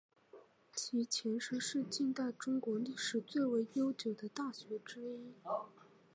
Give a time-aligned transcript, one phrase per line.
[0.73, 5.35] 其前身是近代中国历史最为悠久的大学之一。